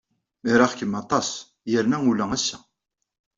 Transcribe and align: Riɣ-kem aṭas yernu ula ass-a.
Riɣ-kem 0.59 0.93
aṭas 1.01 1.29
yernu 1.71 1.99
ula 2.09 2.25
ass-a. 2.35 2.57